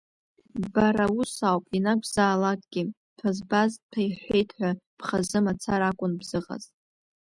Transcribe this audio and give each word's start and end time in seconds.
Бара 0.73 1.05
ус 1.19 1.33
ауп, 1.49 1.65
ианакәзаалакгьы, 1.77 2.83
ҭәа 3.17 3.29
збаз 3.37 3.71
ҭәа 3.89 4.01
иҳәҳәеит 4.07 4.49
ҳәа, 4.57 4.71
бхазы 4.97 5.39
мацара 5.45 5.85
акәын 5.89 6.13
бзыҟаз! 6.19 6.63